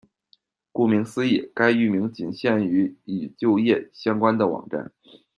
[0.71, 4.91] 顾名思义，该域名仅限于与就业相关的网站。